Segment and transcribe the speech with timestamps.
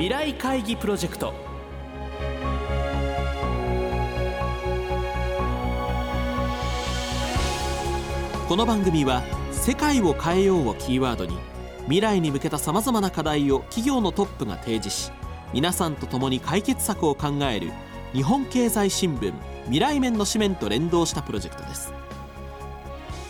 [0.00, 1.34] 未来会議プロジェクト。
[8.48, 11.36] この番組は「世界を変えよう」をキーワードに
[11.82, 15.12] 未来に向けたさまざまな課題を企業のトップが提示し
[15.52, 17.70] 皆さんと共に解決策を考える
[18.14, 21.92] 日本経済新聞未来面の紙面と連動したプロジェクトです。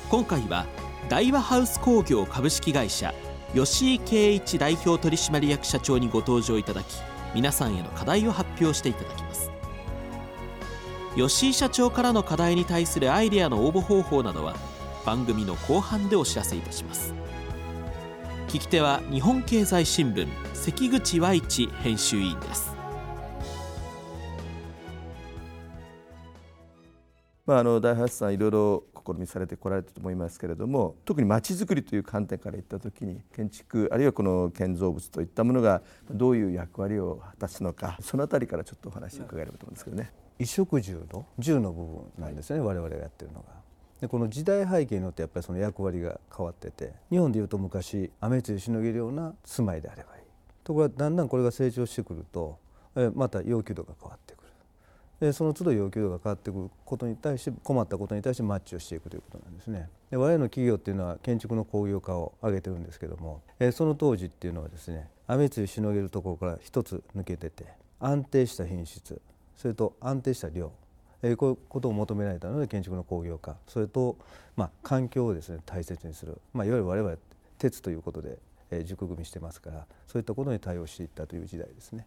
[0.08, 0.66] 今回は
[1.08, 3.12] 大和ハウス工業株式会社
[3.54, 6.86] 吉井圭一代表取締役社長にご登場いただき
[7.34, 9.50] 皆さんへの課題を発表していただきます。
[11.16, 14.54] 吉井社長からの課題に対するアイデアの応募方法などは
[15.04, 17.12] 番組の後半でお知らせいたします。
[18.46, 22.76] 聞き手は日本経済新聞関口和一編集委員です。
[27.46, 40.12] まあ、あの大橋さんいろいろ試みされてこられたと思いますけれども特にまちづくりという観点からいった時に建築あるいはこの建造物といったものがどういう役割を果たすのかそのあたりからちょっとお話を伺えればと思うんですけどね。
[40.38, 43.60] 衣食住の住の部分なんですね、はい、我々がやってるのが。
[44.00, 50.22] でこの時代背景によってやっぱりその役割が変わってて日本でいうと昔雨露しのげるような住まいであればいい
[50.64, 52.58] ところがだんだんこれが成長してくると
[53.14, 54.39] また要求度が変わってくる
[55.20, 59.88] でその都度要求度が変わってくることに対して困ったことに対してマッチをしていくということなんですね。
[60.10, 67.66] で我々の企業っていうのは建築の工業化を挙げてるんですけども、えその当時っていうのはですね雨露しのげるところから一つ抜けてて
[68.00, 69.20] 安定した品質
[69.56, 70.72] それと安定した量
[71.22, 74.16] えこういうことを求められたので建築の工業化それと、
[74.56, 77.16] まあ、環境をですね大切にする、まあ、いわゆる我々
[77.58, 78.38] 鉄ということで、
[78.70, 82.06] え軸組みしてますからそういったことに対応していったという時代ですね。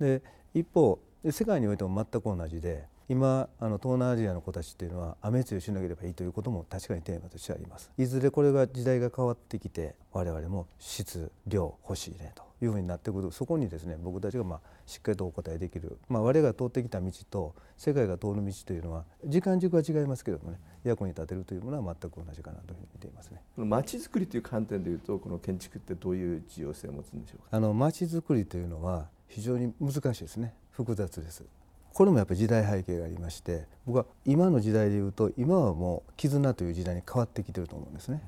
[0.00, 0.22] で
[0.54, 0.98] 一方
[1.30, 23.42] 世界においても全く同じで今あの東南アジアの子たちっていうのは雨露しのげればいいということも確かにテーマとしてありますいずれこれが時代が変わってきて我々も質量欲しいねというふうになってくるそこにですね僕たちがまあしっかりとお答えできる、まあ、我々が通ってきた道と世界が通る道というのは時間軸は違いますけれどもね役に立てるというものは全く同じかなというふうに見ていますね。
[23.56, 27.56] 街づくりという観点でいうとこの建築ってどういう重要性を持つんでしょうか？
[27.56, 30.54] あの街づくりというのは非常に難しいですね。
[30.70, 31.44] 複雑です。
[31.92, 38.22] これもやっぱり時代背景がありまして僕は今の時代でいうと今はもう絆という時代に変わってきてると思うんですね。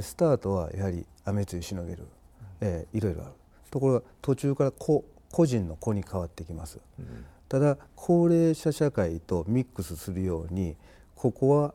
[0.00, 2.06] スタートはやはり雨露しのげる、
[2.60, 3.32] えー、いろいろある。
[3.70, 10.76] ところが途中から個個人の子に変わってきます、うん、ただ高齢者社会とミックスするように
[11.14, 11.74] ここは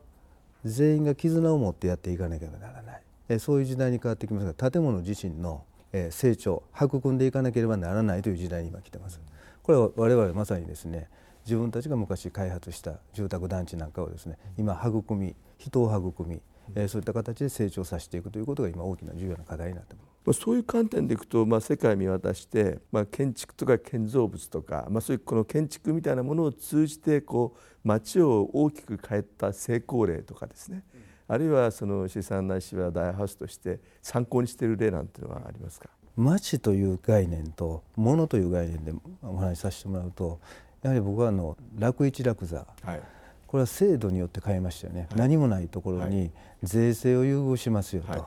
[0.66, 5.72] 全員が絆を持ってやっていかなければならない、えー、そういう時代に変わってきますが建物自身の、えー、
[6.11, 9.21] 成長育んでいかなければならないという時代に今来てます。
[9.61, 11.09] これは我々まさにですね
[11.45, 16.41] 自分たちが昔開発した住宅団地なんかをですね今育み人を育み、
[16.75, 20.01] え、そういった形で成長させていくということが今大きな重要な課題になってま
[20.33, 20.39] す。
[20.39, 30.92] そういう観点でいくと、まあ、世界見渡して、まあ、建築とか建造物とか、まあ、そういうこの建築みたいなものを通じてこう街を大きく変えた成功例とかですね、うん、
[31.28, 35.89] あるいはその資産ないしは大ハウスとして参考にしている例なんていうのはありますか？
[36.16, 40.39] 町という概念と物という概念でお話しさせてもらうと
[40.83, 43.01] やはり僕はあの楽一楽座、はい、
[43.47, 46.29] これは制度によって変えましたよね、はい、何もないところに
[46.62, 48.22] 税制を優遇しますよと、はい、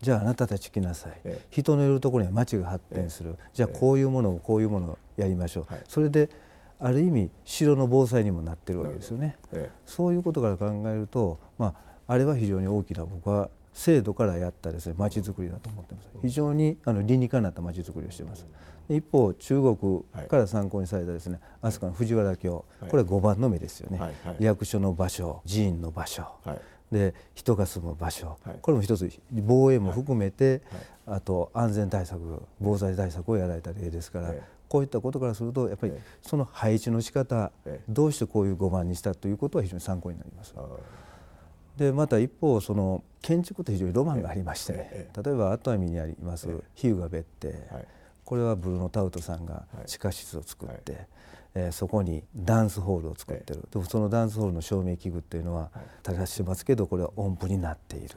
[0.00, 6.30] じゃああなたたち来なさい、ええ、人のいるところには町が発展する、え、じゃあこういうものをこういうものをやりましょう、それで
[6.80, 9.36] ある意味城の防災にもなってるわけですよね、
[9.86, 11.74] そういうことから考えると、まあ、
[12.10, 16.08] あれは非常に大きな僕は制度からやったですね町づくりだと思ってます。
[16.22, 18.44] 非常にあの理にかなった町づくりをしています。
[18.88, 24.00] 一方中国から参考にされたですね飛鳥の藤原京これは5番の目ですよね、
[24.40, 26.26] 役所の場所寺院の場所、
[26.90, 30.62] で人が住む場所、これも一つ防衛も含めて、
[31.06, 34.34] あと安全対策防災対策をやられた例ですから、
[34.68, 37.52] こういったことからするとやっぱりその配置の仕方、
[37.88, 40.52] どうしてこういう5番にしたということは非常に参考になります。
[41.76, 47.54] でまた一方その建築って非常にロマンがありまして、例えば熱海にあります日向別邸、
[48.24, 51.06] これはブルーノ・タウトさんが地下室を作って、
[51.54, 55.70] えそこにダンスホールを作ってる、そのダンスホールの照明器具っていうのは
[56.02, 58.08] 正してますけどこれは音符になっている、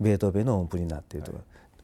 [0.00, 1.38] ベートーベンの音符になっているとか、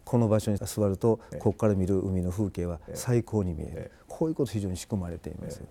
[0.04, 5.62] この場所に座るとここから見る海の風景は最高に見える、こういうこと非常に仕組まれています。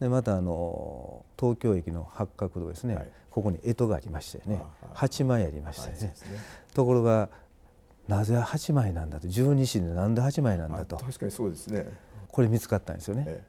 [0.00, 4.62] でまたあの東京駅の八角堂ですね、はい、ここに干支がありましてね。
[4.94, 6.14] 8枚ありましてね、ね、
[6.74, 7.28] ところが
[8.08, 9.28] なぜ8枚なんだと。
[9.28, 10.96] 十二支でなんで8枚なんだと。
[10.96, 11.86] 確かにそうですね。
[12.28, 13.44] これ見つかったんですよね、ええ、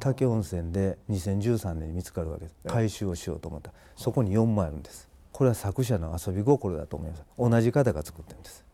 [0.00, 2.56] 竹温泉で2013年に見つかるわけです。
[2.66, 5.08] 回収をしようと思った、そこに4枚あるんです。
[5.30, 7.24] これは作者の遊び心だと思います。
[7.38, 8.64] 同じ方が作ってるんです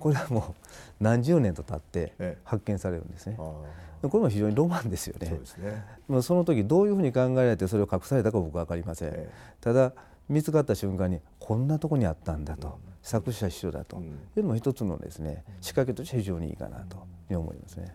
[0.00, 0.64] これはもう
[1.00, 3.36] 何十年と経って発見されるんですね。
[3.36, 3.64] こ
[4.02, 5.26] れも非常にロマンですよね。
[5.28, 5.82] そうですね。
[6.08, 9.28] もうその時どういうふうに考えられてそれを隠されたか僕は分かりません。
[9.60, 9.92] ただ
[10.28, 13.96] 見つかった瞬間にこんなとこにあったんだと、作者一緒だと。
[14.36, 17.94] いうのも一つのですね仕掛けとして非常にいいかなと思いますね。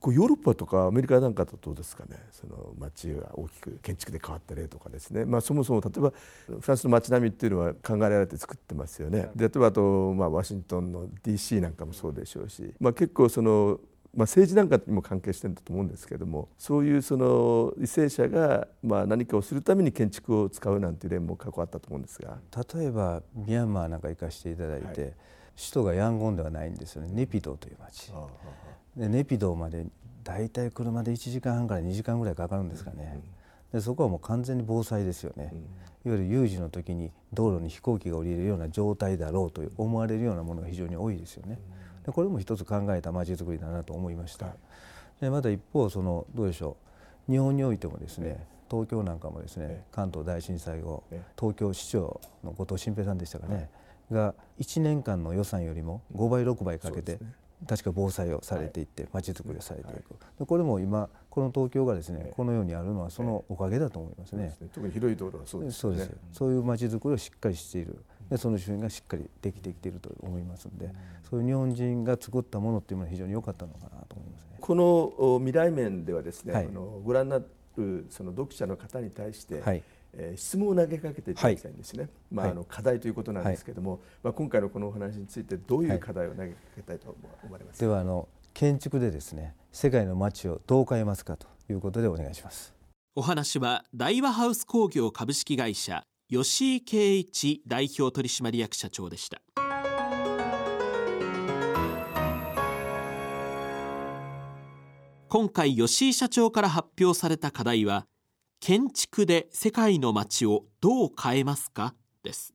[0.00, 6.12] こうヨーロッパとかアメリカなんかだとどうですかねその街が大きく建築で変わった例とかですね、まあ、そもそも例えば
[6.60, 9.30] フランスの街並みっていうのは考えられて作ってますよね。
[9.36, 13.78] で例えばあと、まあ、ワシントンの DC なんかもそうでしょうし、まあ、結構その
[14.12, 22.38] まあ、政治なんかにも関係してるんだと思うんですけれどもそういうその為政者がまあ何かをするために建築を使うなんていう例も過去あったと思うんですが。
[22.74, 24.94] 例えばミャンマーなんか行かせていただいて、はい、
[25.56, 27.10] 首都がヤンゴンではないんですよね。
[27.12, 28.12] ネピドという町
[28.96, 29.86] でネピドまで
[30.24, 33.20] 大体車で1時間半から2時間ぐらいかかるんですかね、
[33.72, 35.52] でそこはもう完全に防災ですよね、
[36.04, 41.58] いわゆる有事の時に道路に飛行機が降りるような状態だろうと思われるようなものが非常に多いですよね。
[42.04, 44.48] でこれも一つ考えた街づくりだなと思いました。
[45.20, 46.76] でまた一方そのどうでしょ
[47.28, 47.32] う。
[47.32, 51.04] 日本においてもですね東京なんかもですね関東大震災後
[51.38, 53.68] 東京市長の後藤新平さんでしたかね。
[54.10, 57.18] が1年間の予算よりも5倍6倍かけて
[57.68, 58.84] 確か防災をされてい。
[58.84, 64.56] って街づくりをされていく、でこれも今この東京がですねこのようにあるのはそのおかげだと思いますね。
[64.74, 67.98] 特に広い道路はそうですそうですそういう街づくりをしっかりしている。
[68.30, 70.92] でその周辺がしっかりできてきていると思いますので、
[71.28, 74.56] そういう日本人が作ったものっていうのは非常に良かったのかなと思いますね。
[74.60, 79.82] この未来面ではですね、はい、あのご覧になるその読者の方に対して、はい
[80.14, 92.74] えー、質問を投げかけていただきたいんですね、はい、まあ、あの課題ということなんですけれども、はい、まあ、今回のこのお話についてどういう課題を投げかけたいと思われます、ではあの建築でですね世界の街をどう変えますかということでお願いします。
[93.14, 99.40] お話は大和ハウス工業株式会社吉井圭一代表取締役社長でした。
[105.28, 108.06] 今回吉井社長から発表された課題は
[108.60, 111.94] 建築で世界の街をどう変えますか？
[112.22, 112.52] です。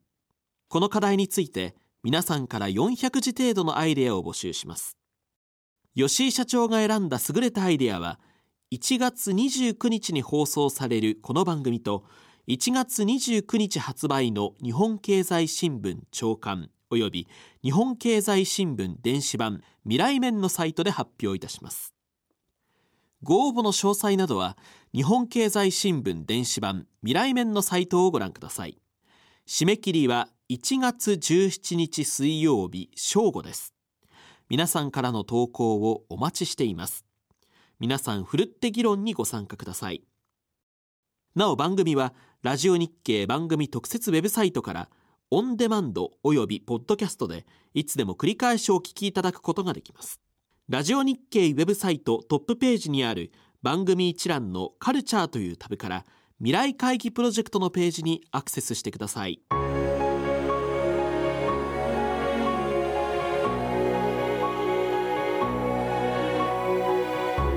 [0.67, 1.73] この課題について
[2.03, 4.97] 皆さんから400字程度のアイデアを募集します。
[5.95, 8.19] 吉井社長が選んだ優れたアイデアは
[8.71, 12.03] 1月29日に放送されるこの番組と
[12.47, 17.27] 1月29日発売の日本経済新聞長官および
[17.63, 21.94] 日本経済新聞電子版未来面のサイトで発表いたします。
[23.25, 24.55] ご応募の詳細などは
[24.93, 28.77] 日本経済新聞電子版未来面のサイトをご覧ください。
[29.47, 33.73] 締め切りは1月17日水曜日正午です。
[34.47, 37.03] 皆さんからの投稿をお待ちしています。
[37.79, 40.03] 皆さんふるって議論にご参加ください。
[41.33, 42.13] なお番組は
[42.43, 44.89] ラジオ日経番組特設ウェブサイトから
[45.31, 50.21] オンデマンドおよびポッドキャストでいつでも繰り返しお聞きいただくことができます。
[50.67, 53.31] ラジオ日経ウェブサイトトップページにある
[53.61, 56.05] 番組一覧のカルチャーというタブから
[56.39, 59.39] 未来会議プロジェクトのページにアクセスしてください。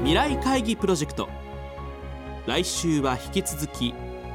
[0.01, 1.31] 未来会議プロジェクト。
[2.45, 3.95] 来週は引き続き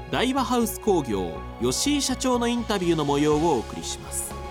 [0.10, 4.43] 大和ハウス工業吉井社長のインタビューの模様をお送りします。